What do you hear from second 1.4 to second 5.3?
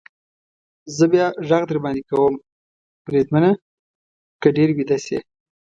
غږ در باندې کوم، بریدمنه، که ډېر ویده شې.